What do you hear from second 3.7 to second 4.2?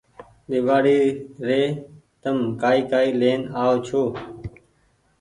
ڇو